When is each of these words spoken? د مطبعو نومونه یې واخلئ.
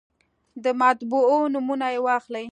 د 0.63 0.65
مطبعو 0.81 1.39
نومونه 1.53 1.87
یې 1.93 1.99
واخلئ. 2.05 2.39